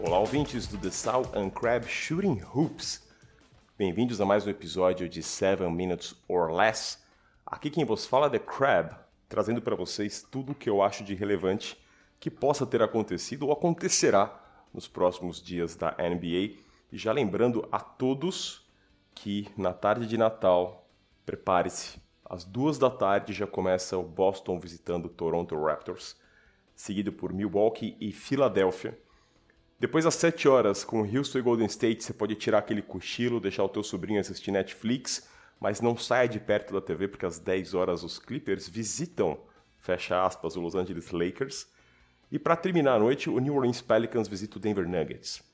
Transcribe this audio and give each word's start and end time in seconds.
Olá, 0.00 0.20
ouvintes 0.20 0.68
do 0.68 0.78
The 0.78 0.90
Sal 0.90 1.22
and 1.34 1.50
Crab 1.50 1.84
Shooting 1.84 2.40
Hoops. 2.54 3.04
Bem-vindos 3.76 4.20
a 4.20 4.24
mais 4.24 4.46
um 4.46 4.50
episódio 4.50 5.08
de 5.08 5.24
7 5.24 5.64
Minutes 5.64 6.14
or 6.28 6.52
Less. 6.52 6.98
Aqui 7.44 7.68
quem 7.68 7.84
vos 7.84 8.06
fala 8.06 8.26
é 8.26 8.30
The 8.30 8.38
Crab, 8.38 8.94
trazendo 9.28 9.60
para 9.60 9.74
vocês 9.74 10.22
tudo 10.22 10.52
o 10.52 10.54
que 10.54 10.70
eu 10.70 10.82
acho 10.82 11.02
de 11.02 11.16
relevante 11.16 11.76
que 12.20 12.30
possa 12.30 12.64
ter 12.64 12.80
acontecido 12.80 13.46
ou 13.46 13.52
acontecerá 13.52 14.40
nos 14.72 14.86
próximos 14.86 15.42
dias 15.42 15.74
da 15.74 15.90
NBA. 15.98 16.58
E 16.92 16.96
já 16.96 17.10
lembrando 17.10 17.68
a 17.72 17.80
todos 17.80 18.70
que 19.16 19.48
na 19.56 19.72
tarde 19.72 20.06
de 20.06 20.16
Natal, 20.16 20.88
prepare-se, 21.26 22.00
às 22.24 22.44
duas 22.44 22.78
da 22.78 22.88
tarde 22.88 23.32
já 23.32 23.48
começa 23.48 23.98
o 23.98 24.04
Boston 24.04 24.60
visitando 24.60 25.06
o 25.06 25.10
Toronto 25.10 25.60
Raptors, 25.60 26.16
seguido 26.72 27.12
por 27.12 27.32
Milwaukee 27.32 27.96
e 28.00 28.12
Filadélfia. 28.12 28.96
Depois 29.80 30.04
às 30.04 30.14
7 30.14 30.48
horas, 30.48 30.82
com 30.82 31.02
Houston 31.02 31.38
e 31.38 31.42
Golden 31.42 31.66
State, 31.66 32.02
você 32.02 32.12
pode 32.12 32.34
tirar 32.34 32.58
aquele 32.58 32.82
cochilo, 32.82 33.38
deixar 33.38 33.62
o 33.62 33.68
teu 33.68 33.84
sobrinho 33.84 34.20
assistir 34.20 34.50
Netflix, 34.50 35.28
mas 35.60 35.80
não 35.80 35.96
saia 35.96 36.28
de 36.28 36.40
perto 36.40 36.74
da 36.74 36.80
TV 36.80 37.06
porque 37.06 37.24
às 37.24 37.38
10 37.38 37.74
horas 37.74 38.02
os 38.02 38.18
Clippers 38.18 38.68
visitam, 38.68 39.38
fecha 39.78 40.24
aspas, 40.24 40.56
o 40.56 40.60
Los 40.60 40.74
Angeles 40.74 41.12
Lakers. 41.12 41.68
E 42.30 42.40
para 42.40 42.56
terminar 42.56 42.94
a 42.94 42.98
noite, 42.98 43.30
o 43.30 43.38
New 43.38 43.54
Orleans 43.54 43.80
Pelicans 43.80 44.26
visita 44.26 44.58
o 44.58 44.60
Denver 44.60 44.88
Nuggets. 44.88 45.44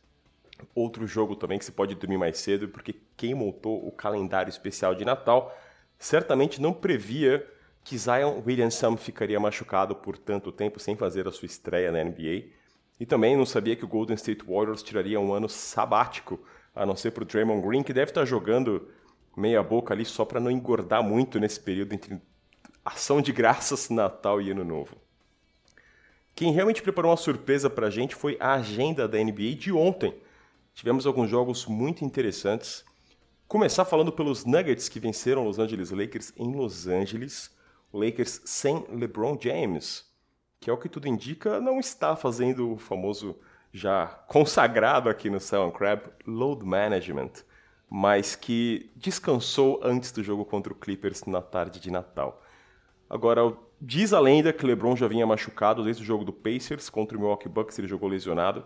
Outro 0.75 1.07
jogo 1.07 1.37
também 1.37 1.59
que 1.59 1.65
você 1.67 1.73
pode 1.73 1.95
dormir 1.95 2.17
mais 2.17 2.39
cedo, 2.39 2.69
porque 2.69 2.95
quem 3.19 3.35
montou 3.35 3.87
o 3.87 3.93
calendário 3.93 4.49
especial 4.49 4.95
de 4.95 5.05
Natal 5.05 5.55
certamente 5.99 6.63
não 6.63 6.73
previa 6.73 7.47
que 7.85 7.99
Zion 7.99 8.43
Williamson 8.47 8.97
ficaria 8.97 9.39
machucado 9.39 9.95
por 9.95 10.17
tanto 10.17 10.51
tempo 10.51 10.81
sem 10.81 10.97
fazer 10.97 11.29
a 11.29 11.31
sua 11.31 11.45
estreia 11.45 11.93
na 11.93 12.03
NBA. 12.03 12.64
E 12.99 13.05
também 13.05 13.37
não 13.37 13.45
sabia 13.45 13.75
que 13.75 13.85
o 13.85 13.89
Golden 13.89 14.15
State 14.15 14.45
Warriors 14.45 14.83
tiraria 14.83 15.19
um 15.19 15.33
ano 15.33 15.49
sabático, 15.49 16.41
a 16.75 16.87
não 16.87 16.95
ser 16.95 17.11
para 17.11 17.23
o 17.23 17.27
Draymond 17.27 17.67
Green, 17.67 17.83
que 17.83 17.93
deve 17.93 18.11
estar 18.11 18.25
jogando 18.25 18.89
meia 19.37 19.63
boca 19.63 19.93
ali 19.93 20.05
só 20.05 20.25
para 20.25 20.41
não 20.41 20.51
engordar 20.51 21.03
muito 21.03 21.41
nesse 21.41 21.59
período 21.59 21.93
entre 21.93 22.21
ação 22.85 23.21
de 23.21 23.33
graças, 23.33 23.89
Natal 23.91 24.41
e 24.41 24.51
Ano 24.51 24.65
Novo. 24.65 24.97
Quem 26.35 26.53
realmente 26.53 26.83
preparou 26.83 27.11
uma 27.11 27.17
surpresa 27.17 27.71
para 27.71 27.87
a 27.87 27.91
gente 27.91 28.15
foi 28.15 28.37
a 28.41 28.55
agenda 28.55 29.07
da 29.07 29.19
NBA 29.19 29.55
de 29.57 29.73
ontem. 29.73 30.15
Tivemos 30.73 31.07
alguns 31.07 31.31
jogos 31.31 31.67
muito 31.67 32.05
interessantes. 32.05 32.85
Começar 33.47 33.85
falando 33.85 34.11
pelos 34.11 34.45
Nuggets 34.45 34.89
que 34.89 34.99
venceram 34.99 35.45
Los 35.45 35.61
Angeles 35.61 35.91
Lakers 35.91 36.33
em 36.37 36.53
Los 36.53 36.89
Angeles. 36.89 37.55
Lakers 37.93 38.41
sem 38.45 38.85
LeBron 38.91 39.39
James 39.41 40.13
que 40.65 40.71
é 40.71 40.73
o 40.73 40.79
que 40.79 40.89
tudo 40.89 41.07
indica, 41.07 41.61
não 41.61 41.79
está 41.79 42.17
fazendo 42.17 42.73
o 42.73 42.79
famoso 42.79 43.37
já 43.71 44.07
consagrado 44.27 45.11
aqui 45.11 45.29
no 45.29 45.39
Sound 45.39 45.77
Crab 45.77 46.01
load 46.27 46.65
management, 46.65 47.33
mas 47.91 48.35
que 48.35 48.91
descansou 48.97 49.79
antes 49.85 50.11
do 50.11 50.23
jogo 50.23 50.43
contra 50.43 50.73
o 50.73 50.77
Clippers 50.77 51.27
na 51.27 51.43
tarde 51.43 51.79
de 51.79 51.91
Natal. 51.91 52.43
Agora, 53.11 53.55
diz 53.79 54.15
a 54.15 54.21
lenda 54.21 54.55
que 54.55 54.65
LeBron 54.65 54.97
já 54.97 55.07
vinha 55.07 55.27
machucado 55.27 55.85
desde 55.85 56.03
o 56.03 56.07
jogo 56.07 56.25
do 56.25 56.33
Pacers 56.33 56.89
contra 56.89 57.19
o 57.19 57.21
Milwaukee 57.21 57.47
Bucks, 57.47 57.79
ele 57.79 57.87
jogou 57.87 58.09
lesionado. 58.09 58.65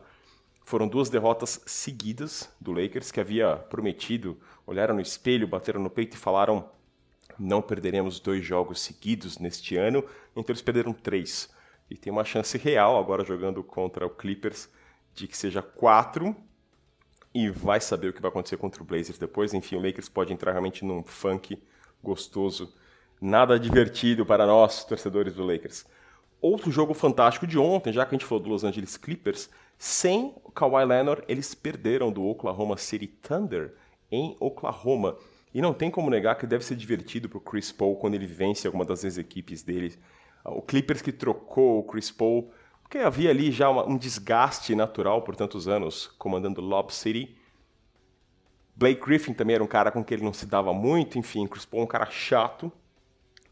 Foram 0.64 0.86
duas 0.86 1.10
derrotas 1.10 1.60
seguidas 1.66 2.48
do 2.60 2.70
Lakers, 2.70 3.10
que 3.10 3.18
havia 3.18 3.56
prometido, 3.56 4.38
olharam 4.64 4.94
no 4.94 5.00
espelho, 5.00 5.48
bateram 5.48 5.82
no 5.82 5.90
peito 5.90 6.14
e 6.14 6.16
falaram: 6.16 6.70
não 7.36 7.60
perderemos 7.60 8.20
dois 8.20 8.44
jogos 8.44 8.80
seguidos 8.80 9.38
neste 9.38 9.76
ano, 9.76 10.04
então 10.36 10.52
eles 10.52 10.62
perderam 10.62 10.92
três 10.92 11.57
e 11.90 11.96
tem 11.96 12.12
uma 12.12 12.24
chance 12.24 12.56
real 12.58 12.98
agora 12.98 13.24
jogando 13.24 13.62
contra 13.62 14.06
o 14.06 14.10
Clippers 14.10 14.68
de 15.14 15.26
que 15.26 15.36
seja 15.36 15.62
quatro 15.62 16.36
e 17.34 17.48
vai 17.50 17.80
saber 17.80 18.08
o 18.08 18.12
que 18.12 18.20
vai 18.20 18.30
acontecer 18.30 18.56
contra 18.56 18.82
o 18.82 18.86
Blazers 18.86 19.18
depois. 19.18 19.54
Enfim, 19.54 19.76
o 19.76 19.80
Lakers 19.80 20.08
pode 20.08 20.32
entrar 20.32 20.52
realmente 20.52 20.84
num 20.84 21.02
funk 21.02 21.60
gostoso, 22.02 22.74
nada 23.20 23.58
divertido 23.58 24.24
para 24.24 24.46
nós, 24.46 24.84
torcedores 24.84 25.34
do 25.34 25.44
Lakers. 25.44 25.86
Outro 26.40 26.70
jogo 26.70 26.94
fantástico 26.94 27.46
de 27.46 27.58
ontem, 27.58 27.92
já 27.92 28.06
que 28.06 28.14
a 28.14 28.18
gente 28.18 28.26
falou 28.26 28.42
do 28.42 28.50
Los 28.50 28.62
Angeles 28.62 28.96
Clippers, 28.96 29.50
sem 29.76 30.34
o 30.44 30.52
Kawhi 30.52 30.84
Leonard, 30.84 31.22
eles 31.26 31.54
perderam 31.54 32.12
do 32.12 32.24
Oklahoma 32.24 32.76
City 32.76 33.06
Thunder 33.06 33.74
em 34.10 34.36
Oklahoma. 34.38 35.16
E 35.52 35.60
não 35.60 35.74
tem 35.74 35.90
como 35.90 36.10
negar 36.10 36.36
que 36.36 36.46
deve 36.46 36.64
ser 36.64 36.76
divertido 36.76 37.28
para 37.28 37.38
o 37.38 37.40
Chris 37.40 37.72
Paul 37.72 37.96
quando 37.96 38.14
ele 38.14 38.26
vence 38.26 38.66
alguma 38.66 38.84
das 38.84 39.18
equipes 39.18 39.62
dele 39.62 39.98
o 40.50 40.62
Clippers 40.62 41.02
que 41.02 41.12
trocou 41.12 41.80
o 41.80 41.82
Chris 41.84 42.10
Paul, 42.10 42.50
porque 42.82 42.98
havia 42.98 43.30
ali 43.30 43.50
já 43.50 43.68
uma, 43.68 43.86
um 43.86 43.96
desgaste 43.96 44.74
natural 44.74 45.22
por 45.22 45.36
tantos 45.36 45.68
anos 45.68 46.06
comandando 46.18 46.60
Lob 46.60 46.92
City. 46.92 47.36
Blake 48.74 49.00
Griffin 49.00 49.34
também 49.34 49.54
era 49.54 49.64
um 49.64 49.68
cara 49.68 49.90
com 49.90 50.04
quem 50.04 50.16
ele 50.16 50.24
não 50.24 50.32
se 50.32 50.46
dava 50.46 50.72
muito, 50.72 51.18
enfim, 51.18 51.46
Chris 51.46 51.64
Paul 51.64 51.82
é 51.82 51.84
um 51.84 51.88
cara 51.88 52.06
chato. 52.06 52.70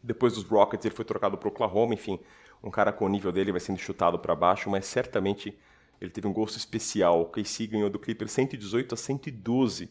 Depois 0.02 0.34
dos 0.34 0.44
Rockets 0.44 0.84
ele 0.84 0.94
foi 0.94 1.04
trocado 1.04 1.36
para 1.36 1.48
Oklahoma, 1.48 1.94
enfim, 1.94 2.20
um 2.62 2.70
cara 2.70 2.92
com 2.92 3.04
o 3.04 3.08
nível 3.08 3.32
dele 3.32 3.50
vai 3.50 3.60
sendo 3.60 3.78
chutado 3.78 4.18
para 4.18 4.34
baixo, 4.34 4.70
mas 4.70 4.86
certamente 4.86 5.58
ele 6.00 6.10
teve 6.10 6.26
um 6.26 6.32
gosto 6.32 6.56
especial. 6.56 7.22
O 7.22 7.26
KC 7.26 7.66
ganhou 7.66 7.90
do 7.90 7.98
Clippers 7.98 8.32
118 8.32 8.94
a 8.94 8.96
112. 8.96 9.90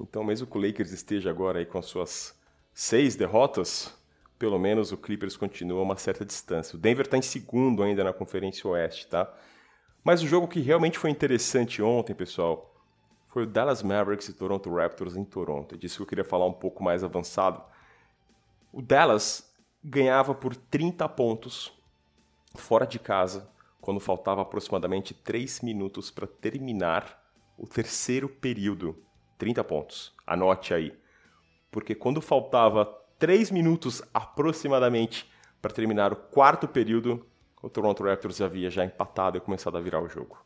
Então, 0.00 0.22
mesmo 0.22 0.46
que 0.46 0.56
o 0.56 0.60
Lakers 0.60 0.92
esteja 0.92 1.30
agora 1.30 1.58
aí 1.58 1.66
com 1.66 1.78
as 1.78 1.86
suas 1.86 2.38
seis 2.72 3.16
derrotas, 3.16 3.92
pelo 4.38 4.58
menos 4.58 4.92
o 4.92 4.96
Clippers 4.96 5.36
continua 5.36 5.80
a 5.80 5.82
uma 5.82 5.96
certa 5.96 6.24
distância. 6.24 6.76
O 6.76 6.78
Denver 6.78 7.04
está 7.04 7.16
em 7.16 7.22
segundo 7.22 7.82
ainda 7.82 8.04
na 8.04 8.12
Conferência 8.12 8.68
Oeste, 8.70 9.06
tá? 9.08 9.32
Mas 10.04 10.22
o 10.22 10.26
jogo 10.26 10.46
que 10.46 10.60
realmente 10.60 10.98
foi 10.98 11.10
interessante 11.10 11.82
ontem, 11.82 12.14
pessoal, 12.14 12.74
foi 13.28 13.42
o 13.42 13.46
Dallas 13.46 13.82
Mavericks 13.82 14.28
e 14.28 14.32
Toronto 14.32 14.72
Raptors 14.72 15.16
em 15.16 15.24
Toronto. 15.24 15.74
Eu 15.74 15.78
disse 15.78 15.96
que 15.96 16.02
eu 16.02 16.06
queria 16.06 16.24
falar 16.24 16.46
um 16.46 16.52
pouco 16.52 16.82
mais 16.82 17.02
avançado. 17.02 17.62
O 18.72 18.80
Dallas 18.80 19.52
ganhava 19.82 20.34
por 20.34 20.54
30 20.54 21.08
pontos 21.10 21.72
fora 22.54 22.86
de 22.86 22.98
casa 22.98 23.50
quando 23.80 24.00
faltava 24.00 24.42
aproximadamente 24.42 25.14
3 25.14 25.60
minutos 25.62 26.10
para 26.10 26.26
terminar 26.26 27.24
o 27.56 27.66
terceiro 27.66 28.28
período. 28.28 29.02
30 29.36 29.62
pontos. 29.64 30.14
Anote 30.26 30.72
aí. 30.74 30.98
Porque 31.70 31.94
quando 31.94 32.20
faltava 32.20 32.98
três 33.18 33.50
minutos 33.50 34.02
aproximadamente 34.14 35.30
para 35.60 35.72
terminar 35.72 36.12
o 36.12 36.16
quarto 36.16 36.68
período, 36.68 37.26
o 37.60 37.68
Toronto 37.68 38.04
Raptors 38.04 38.40
havia 38.40 38.70
já 38.70 38.84
empatado 38.84 39.36
e 39.36 39.40
começado 39.40 39.76
a 39.76 39.80
virar 39.80 40.00
o 40.00 40.08
jogo. 40.08 40.38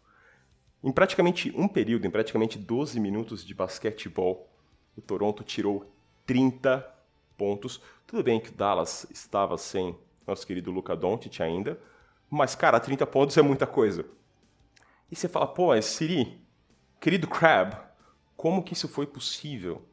Em 0.83 0.91
praticamente 0.91 1.53
um 1.55 1.69
período, 1.69 2.06
em 2.06 2.10
praticamente 2.10 2.59
12 2.59 2.99
minutos 2.99 3.44
de 3.44 3.55
basquetebol, 3.55 4.50
o 4.97 5.00
Toronto 5.00 5.44
tirou 5.44 5.94
30 6.27 6.84
pontos. 7.37 7.81
Tudo 8.06 8.22
bem 8.22 8.41
que 8.41 8.49
o 8.49 8.55
Dallas 8.55 9.06
estava 9.10 9.56
sem 9.59 9.97
nosso 10.27 10.47
querido 10.47 10.71
Luca 10.71 10.97
Doncic 10.97 11.41
ainda, 11.41 11.78
mas 12.31 12.54
cara, 12.54 12.81
30 12.81 13.06
pontos 13.06 13.37
é 13.37 13.43
muita 13.43 13.66
coisa. 13.66 14.06
E 15.10 15.16
você 15.16 15.28
fala, 15.28 15.47
pô, 15.47 15.81
Siri, 15.83 16.41
querido 16.99 17.28
Crab, 17.28 17.77
como 18.37 18.62
que 18.62 18.72
isso 18.72 18.89
foi 18.89 19.06
possível? 19.06 19.84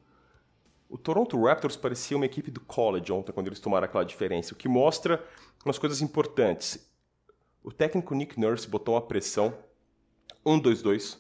O 0.90 0.98
Toronto 0.98 1.40
Raptors 1.40 1.78
parecia 1.78 2.18
uma 2.18 2.26
equipe 2.26 2.50
do 2.50 2.60
college 2.60 3.12
ontem, 3.14 3.32
quando 3.32 3.46
eles 3.46 3.60
tomaram 3.60 3.86
aquela 3.86 4.04
diferença, 4.04 4.56
o 4.56 4.58
que 4.58 4.68
mostra 4.68 5.24
umas 5.64 5.78
coisas 5.78 6.02
importantes. 6.02 6.92
O 7.64 7.72
técnico 7.72 8.16
Nick 8.16 8.40
Nurse 8.40 8.68
botou 8.68 8.96
uma 8.96 9.02
pressão 9.02 9.54
1-2-2, 10.44 11.20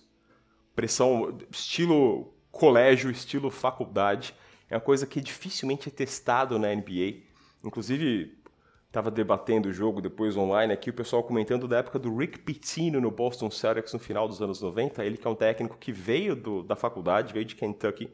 pressão 0.75 1.37
estilo 1.51 2.33
colégio, 2.51 3.11
estilo 3.11 3.51
faculdade, 3.51 4.33
é 4.67 4.75
uma 4.75 4.81
coisa 4.81 5.05
que 5.05 5.21
dificilmente 5.21 5.89
é 5.89 5.91
testado 5.91 6.57
na 6.57 6.73
NBA. 6.73 7.23
Inclusive, 7.63 8.39
estava 8.87 9.11
debatendo 9.11 9.69
o 9.69 9.73
jogo 9.73 10.01
depois 10.01 10.35
online 10.35 10.73
aqui, 10.73 10.89
o 10.89 10.93
pessoal 10.93 11.23
comentando 11.23 11.67
da 11.67 11.77
época 11.77 11.99
do 11.99 12.15
Rick 12.15 12.39
Pitino 12.39 12.99
no 12.99 13.11
Boston 13.11 13.51
Celtics 13.51 13.93
no 13.93 13.99
final 13.99 14.27
dos 14.27 14.41
anos 14.41 14.61
90, 14.61 15.05
ele 15.05 15.17
que 15.17 15.27
é 15.27 15.29
um 15.29 15.35
técnico 15.35 15.77
que 15.77 15.91
veio 15.91 16.35
do, 16.35 16.63
da 16.63 16.75
faculdade, 16.75 17.33
veio 17.33 17.45
de 17.45 17.55
Kentucky, 17.55 18.11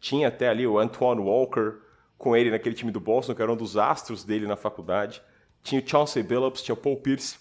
tinha 0.00 0.28
até 0.28 0.48
ali 0.48 0.66
o 0.66 0.78
Antoine 0.78 1.20
Walker 1.20 1.78
com 2.16 2.36
ele 2.36 2.50
naquele 2.50 2.74
time 2.74 2.90
do 2.90 3.00
Boston, 3.00 3.34
que 3.34 3.42
era 3.42 3.52
um 3.52 3.56
dos 3.56 3.76
astros 3.76 4.24
dele 4.24 4.46
na 4.46 4.56
faculdade. 4.56 5.22
Tinha 5.62 5.80
o 5.80 5.86
Chauncey 5.86 6.22
Billups, 6.22 6.62
tinha 6.62 6.74
o 6.74 6.76
Paul 6.76 6.96
Pierce. 6.96 7.38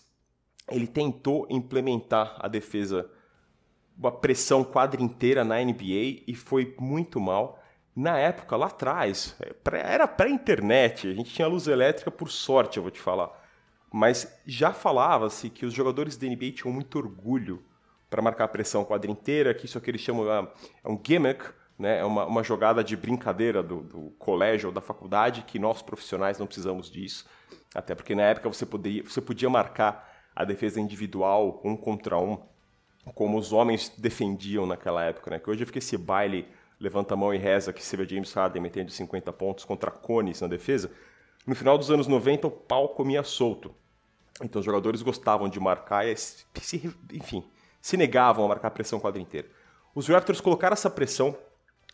Ele 0.69 0.85
tentou 0.85 1.47
implementar 1.49 2.35
a 2.39 2.47
defesa, 2.47 3.09
uma 3.97 4.11
pressão 4.11 4.63
quadra 4.63 5.01
inteira 5.01 5.43
na 5.43 5.63
NBA 5.63 6.23
e 6.27 6.35
foi 6.35 6.75
muito 6.79 7.19
mal. 7.19 7.61
Na 7.95 8.19
época, 8.19 8.55
lá 8.55 8.67
atrás, 8.67 9.35
é, 9.39 9.55
era 9.79 10.07
pré-internet, 10.07 11.07
a 11.07 11.13
gente 11.13 11.33
tinha 11.33 11.47
luz 11.47 11.67
elétrica 11.67 12.11
por 12.11 12.29
sorte, 12.29 12.77
eu 12.77 12.83
vou 12.83 12.91
te 12.91 12.99
falar. 12.99 13.31
Mas 13.91 14.31
já 14.45 14.71
falava-se 14.71 15.49
que 15.49 15.65
os 15.65 15.73
jogadores 15.73 16.15
da 16.15 16.27
NBA 16.27 16.51
tinham 16.51 16.71
muito 16.71 16.97
orgulho 16.97 17.63
para 18.09 18.21
marcar 18.21 18.43
a 18.43 18.49
pressão 18.49 18.85
quadra 18.85 19.09
inteira, 19.09 19.53
que 19.53 19.65
isso 19.65 19.77
aqui 19.77 19.89
eles 19.89 20.01
chamam 20.01 20.29
é 20.29 20.87
um 20.87 20.99
gimmick, 21.03 21.43
né? 21.77 21.99
É 21.99 22.05
uma, 22.05 22.25
uma 22.25 22.43
jogada 22.43 22.83
de 22.83 22.95
brincadeira 22.95 23.61
do, 23.61 23.81
do 23.81 24.09
colégio 24.17 24.69
ou 24.69 24.73
da 24.73 24.81
faculdade 24.81 25.43
que 25.43 25.59
nós 25.59 25.81
profissionais 25.81 26.39
não 26.39 26.47
precisamos 26.47 26.89
disso. 26.89 27.25
Até 27.73 27.93
porque 27.93 28.15
na 28.15 28.23
época 28.23 28.49
você, 28.49 28.65
poderia, 28.65 29.03
você 29.03 29.21
podia 29.21 29.49
marcar 29.49 30.09
a 30.35 30.43
defesa 30.43 30.79
individual 30.79 31.61
um 31.63 31.75
contra 31.75 32.17
um 32.17 32.39
como 33.13 33.37
os 33.37 33.53
homens 33.53 33.89
defendiam 33.97 34.65
naquela 34.65 35.03
época, 35.03 35.31
né? 35.31 35.39
Que 35.39 35.49
hoje 35.49 35.65
fica 35.65 35.77
esse 35.77 35.97
baile, 35.97 36.47
levanta 36.79 37.13
a 37.13 37.17
mão 37.17 37.33
e 37.33 37.37
reza 37.37 37.71
que 37.71 37.95
vê 37.95 38.05
James 38.05 38.33
Harden 38.33 38.61
metendo 38.61 38.91
50 38.91 39.31
pontos 39.33 39.65
contra 39.65 39.89
cones 39.89 40.41
na 40.41 40.47
defesa. 40.47 40.91
No 41.45 41.55
final 41.55 41.77
dos 41.77 41.89
anos 41.89 42.07
90, 42.07 42.47
o 42.47 42.51
pau 42.51 42.89
comia 42.89 43.23
solto. 43.23 43.73
Então 44.41 44.59
os 44.59 44.65
jogadores 44.65 45.01
gostavam 45.01 45.49
de 45.49 45.59
marcar 45.59 46.05
e, 46.05 46.15
se, 46.15 46.93
enfim, 47.11 47.43
se 47.81 47.97
negavam 47.97 48.45
a 48.45 48.47
marcar 48.47 48.67
a 48.67 48.71
pressão 48.71 48.99
quadra 48.99 49.21
inteira. 49.21 49.47
Os 49.95 50.07
Raptors 50.07 50.41
colocaram 50.41 50.73
essa 50.73 50.89
pressão, 50.89 51.35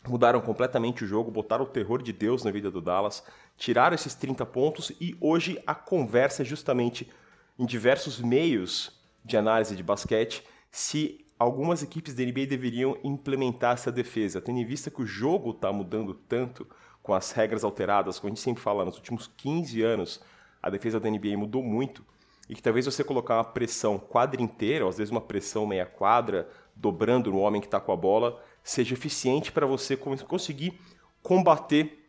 mudaram 0.06 0.40
completamente 0.40 1.04
o 1.04 1.06
jogo, 1.06 1.30
botaram 1.30 1.64
o 1.64 1.68
terror 1.68 2.02
de 2.02 2.12
Deus 2.12 2.44
na 2.44 2.50
vida 2.50 2.70
do 2.70 2.80
Dallas, 2.80 3.24
tiraram 3.56 3.94
esses 3.94 4.14
30 4.14 4.44
pontos 4.46 4.92
e 5.00 5.16
hoje 5.20 5.60
a 5.66 5.74
conversa 5.74 6.42
é 6.42 6.44
justamente 6.44 7.10
em 7.58 7.64
diversos 7.64 8.20
meios 8.20 9.00
de 9.24 9.36
análise 9.36 9.74
de 9.74 9.82
basquete 9.82 10.44
se 10.70 11.24
algumas 11.38 11.82
equipes 11.82 12.14
da 12.14 12.22
NBA 12.24 12.46
deveriam 12.46 12.96
implementar 13.02 13.74
essa 13.74 13.90
defesa, 13.90 14.40
tendo 14.40 14.58
em 14.58 14.64
vista 14.64 14.90
que 14.90 15.02
o 15.02 15.06
jogo 15.06 15.50
está 15.50 15.72
mudando 15.72 16.14
tanto 16.14 16.66
com 17.02 17.14
as 17.14 17.32
regras 17.32 17.64
alteradas, 17.64 18.18
como 18.18 18.32
a 18.32 18.34
gente 18.34 18.42
sempre 18.42 18.62
fala, 18.62 18.84
nos 18.84 18.96
últimos 18.96 19.26
15 19.36 19.82
anos 19.82 20.20
a 20.62 20.70
defesa 20.70 20.98
da 20.98 21.10
NBA 21.10 21.36
mudou 21.36 21.62
muito 21.62 22.04
e 22.48 22.54
que 22.54 22.62
talvez 22.62 22.84
você 22.84 23.02
colocar 23.02 23.36
uma 23.36 23.44
pressão 23.44 23.98
quadra 23.98 24.42
inteira, 24.42 24.84
ou 24.84 24.90
às 24.90 24.98
vezes 24.98 25.10
uma 25.10 25.20
pressão 25.20 25.66
meia 25.66 25.86
quadra, 25.86 26.48
dobrando 26.74 27.30
no 27.30 27.38
homem 27.38 27.60
que 27.60 27.66
está 27.66 27.80
com 27.80 27.92
a 27.92 27.96
bola, 27.96 28.42
seja 28.64 28.94
eficiente 28.94 29.52
para 29.52 29.66
você 29.66 29.96
conseguir 29.96 30.80
combater 31.22 32.04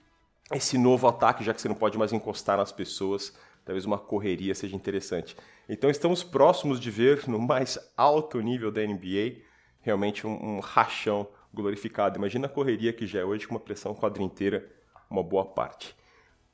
esse 0.52 0.78
novo 0.78 1.08
ataque, 1.08 1.44
já 1.44 1.54
que 1.54 1.62
você 1.62 1.68
não 1.68 1.76
pode 1.76 1.98
mais 1.98 2.14
encostar 2.14 2.58
nas 2.58 2.72
pessoas, 2.72 3.36
talvez 3.64 3.86
uma 3.86 4.00
correria 4.00 4.56
seja 4.56 4.76
interessante. 4.76 5.36
Então 5.68 5.90
estamos 5.90 6.24
próximos 6.24 6.80
de 6.80 6.90
ver 6.90 7.28
no 7.28 7.40
mais 7.40 7.78
alto 7.98 8.40
nível 8.40 8.72
da 8.72 8.82
NBA 8.82 9.44
realmente 9.82 10.26
um, 10.26 10.58
um 10.58 10.60
rachão 10.60 11.28
glorificado. 11.54 12.18
Imagina 12.18 12.48
a 12.48 12.50
correria 12.50 12.92
que 12.92 13.06
já 13.06 13.20
é 13.20 13.24
hoje 13.24 13.48
com 13.48 13.54
uma 13.54 13.60
pressão 13.60 13.94
quadra 13.94 14.24
inteira, 14.24 14.68
uma 15.10 15.24
boa 15.24 15.46
parte. 15.46 15.96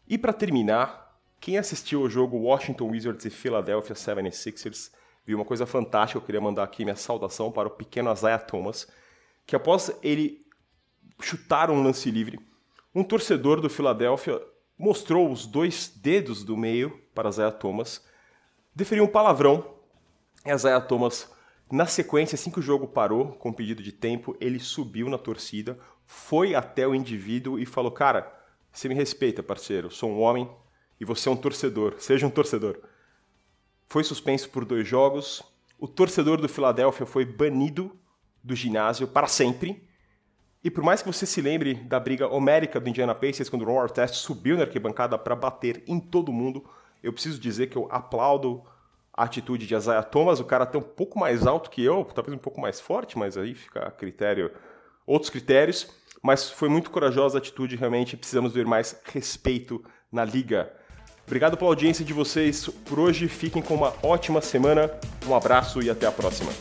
E 0.07 0.17
para 0.17 0.33
terminar, 0.33 1.17
quem 1.39 1.57
assistiu 1.57 2.01
ao 2.01 2.09
jogo 2.09 2.37
Washington 2.37 2.89
Wizards 2.89 3.25
e 3.25 3.29
Philadelphia 3.29 3.95
76ers 3.95 4.91
viu 5.25 5.37
uma 5.37 5.45
coisa 5.45 5.65
fantástica. 5.65 6.17
Eu 6.17 6.25
queria 6.25 6.41
mandar 6.41 6.63
aqui 6.63 6.83
minha 6.83 6.95
saudação 6.95 7.51
para 7.51 7.67
o 7.67 7.71
pequeno 7.71 8.11
Isaiah 8.11 8.37
Thomas, 8.37 8.87
que 9.45 9.55
após 9.55 9.91
ele 10.01 10.45
chutar 11.21 11.69
um 11.69 11.83
lance 11.83 12.09
livre, 12.09 12.39
um 12.93 13.03
torcedor 13.03 13.61
do 13.61 13.69
Philadelphia 13.69 14.41
mostrou 14.77 15.31
os 15.31 15.45
dois 15.45 15.87
dedos 15.95 16.43
do 16.43 16.57
meio 16.57 16.99
para 17.13 17.29
Isaiah 17.29 17.51
Thomas, 17.51 18.03
deferiu 18.75 19.03
um 19.03 19.07
palavrão. 19.07 19.75
E 20.45 20.51
Isaiah 20.51 20.81
Thomas, 20.81 21.31
na 21.71 21.85
sequência, 21.85 22.35
assim 22.35 22.49
que 22.49 22.59
o 22.59 22.63
jogo 22.63 22.87
parou, 22.87 23.33
com 23.33 23.53
pedido 23.53 23.83
de 23.83 23.91
tempo, 23.91 24.35
ele 24.41 24.59
subiu 24.59 25.07
na 25.07 25.17
torcida, 25.17 25.77
foi 26.05 26.55
até 26.55 26.87
o 26.87 26.95
indivíduo 26.95 27.59
e 27.59 27.65
falou: 27.65 27.91
Cara, 27.91 28.31
você 28.71 28.89
me 28.89 28.95
respeita, 28.95 29.43
parceiro, 29.43 29.91
sou 29.91 30.09
um 30.09 30.19
homem, 30.19 30.49
e 30.99 31.05
você 31.05 31.29
é 31.29 31.31
um 31.31 31.37
torcedor, 31.37 31.95
seja 31.99 32.25
um 32.25 32.29
torcedor. 32.31 32.79
Foi 33.87 34.03
suspenso 34.03 34.49
por 34.49 34.65
dois 34.65 34.87
jogos. 34.87 35.43
O 35.77 35.87
torcedor 35.87 36.41
do 36.41 36.49
Philadelphia 36.49 37.05
foi 37.05 37.25
banido 37.25 37.97
do 38.43 38.55
ginásio 38.55 39.07
para 39.07 39.27
sempre. 39.27 39.87
E 40.63 40.69
por 40.69 40.83
mais 40.83 41.01
que 41.01 41.11
você 41.11 41.25
se 41.25 41.41
lembre 41.41 41.73
da 41.73 41.99
briga 41.99 42.27
homérica 42.27 42.79
do 42.79 42.87
Indiana 42.87 43.15
Pacers 43.15 43.49
quando 43.49 43.63
o 43.63 43.65
Ron 43.65 43.81
Artest 43.81 44.15
subiu 44.15 44.55
na 44.55 44.63
arquibancada 44.63 45.17
para 45.17 45.35
bater 45.35 45.83
em 45.87 45.99
todo 45.99 46.31
mundo, 46.31 46.63
eu 47.01 47.11
preciso 47.11 47.39
dizer 47.39 47.67
que 47.67 47.77
eu 47.77 47.87
aplaudo 47.89 48.63
a 49.13 49.23
atitude 49.23 49.65
de 49.65 49.75
Isaiah 49.75 50.03
Thomas. 50.03 50.39
O 50.39 50.45
cara 50.45 50.63
até 50.63 50.77
um 50.77 50.83
pouco 50.83 51.19
mais 51.19 51.47
alto 51.47 51.69
que 51.69 51.83
eu, 51.83 52.05
talvez 52.05 52.35
um 52.35 52.39
pouco 52.39 52.61
mais 52.61 52.79
forte, 52.79 53.17
mas 53.17 53.37
aí 53.37 53.55
fica 53.55 53.79
a 53.87 53.91
critério, 53.91 54.51
outros 55.05 55.29
critérios. 55.29 55.87
Mas 56.21 56.51
foi 56.51 56.69
muito 56.69 56.91
corajosa 56.91 57.37
a 57.37 57.39
atitude, 57.39 57.75
realmente 57.75 58.15
precisamos 58.15 58.53
ver 58.53 58.65
mais 58.65 59.01
respeito 59.05 59.83
na 60.11 60.23
liga. 60.23 60.71
Obrigado 61.25 61.57
pela 61.57 61.71
audiência 61.71 62.05
de 62.05 62.13
vocês 62.13 62.67
por 62.85 62.99
hoje. 62.99 63.27
Fiquem 63.27 63.61
com 63.61 63.73
uma 63.73 63.93
ótima 64.03 64.41
semana. 64.41 64.91
Um 65.25 65.35
abraço 65.35 65.81
e 65.81 65.89
até 65.89 66.05
a 66.05 66.11
próxima. 66.11 66.51